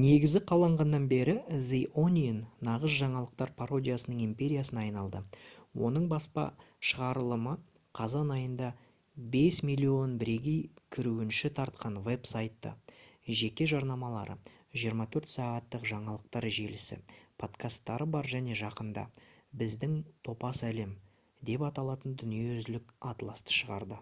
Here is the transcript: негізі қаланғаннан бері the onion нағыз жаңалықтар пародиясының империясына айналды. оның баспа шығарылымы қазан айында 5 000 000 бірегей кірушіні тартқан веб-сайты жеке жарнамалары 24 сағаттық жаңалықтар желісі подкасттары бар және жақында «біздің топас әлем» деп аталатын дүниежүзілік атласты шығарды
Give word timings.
негізі 0.00 0.40
қаланғаннан 0.48 1.06
бері 1.12 1.32
the 1.70 1.78
onion 2.02 2.36
нағыз 2.66 2.92
жаңалықтар 2.96 3.50
пародиясының 3.62 4.20
империясына 4.26 4.82
айналды. 4.82 5.22
оның 5.88 6.04
баспа 6.12 6.44
шығарылымы 6.90 7.54
қазан 8.00 8.30
айында 8.36 8.68
5 9.32 9.58
000 9.70 9.88
000 9.88 10.14
бірегей 10.22 10.60
кірушіні 10.98 11.50
тартқан 11.58 11.98
веб-сайты 12.04 12.74
жеке 13.40 13.68
жарнамалары 13.72 14.38
24 14.84 15.34
сағаттық 15.36 15.90
жаңалықтар 15.94 16.48
желісі 16.60 17.00
подкасттары 17.44 18.10
бар 18.18 18.32
және 18.36 18.60
жақында 18.62 19.08
«біздің 19.64 20.00
топас 20.30 20.62
әлем» 20.70 20.94
деп 21.50 21.66
аталатын 21.74 22.14
дүниежүзілік 22.22 22.98
атласты 23.14 23.62
шығарды 23.62 24.00